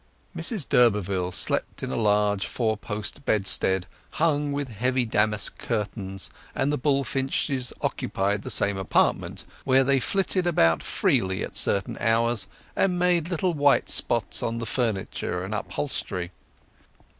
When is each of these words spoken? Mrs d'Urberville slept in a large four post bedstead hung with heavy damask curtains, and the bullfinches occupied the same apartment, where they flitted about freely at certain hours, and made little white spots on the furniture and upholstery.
Mrs 0.35 0.67
d'Urberville 0.67 1.31
slept 1.31 1.83
in 1.83 1.91
a 1.91 1.95
large 1.95 2.47
four 2.47 2.75
post 2.75 3.23
bedstead 3.23 3.85
hung 4.13 4.51
with 4.51 4.69
heavy 4.69 5.05
damask 5.05 5.59
curtains, 5.59 6.31
and 6.55 6.71
the 6.73 6.77
bullfinches 6.79 7.71
occupied 7.81 8.41
the 8.41 8.49
same 8.49 8.77
apartment, 8.77 9.45
where 9.63 9.83
they 9.83 9.99
flitted 9.99 10.47
about 10.47 10.81
freely 10.81 11.43
at 11.43 11.55
certain 11.55 11.99
hours, 11.99 12.47
and 12.75 12.97
made 12.97 13.29
little 13.29 13.53
white 13.53 13.91
spots 13.91 14.41
on 14.41 14.57
the 14.57 14.65
furniture 14.65 15.43
and 15.45 15.53
upholstery. 15.53 16.31